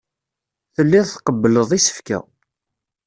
Telliḍ 0.75 1.05
tqebbleḍ 1.09 1.69
isefka. 1.77 2.19